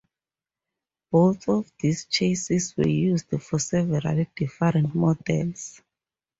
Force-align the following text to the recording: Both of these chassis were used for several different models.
Both 1.11 1.47
of 1.47 1.71
these 1.79 2.05
chassis 2.05 2.59
were 2.75 2.87
used 2.87 3.27
for 3.39 3.59
several 3.59 4.25
different 4.35 4.95
models. 4.95 5.79